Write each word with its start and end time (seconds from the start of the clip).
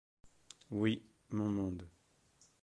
Oui, 0.71 1.05
mon 1.29 1.47
monde. 1.47 1.87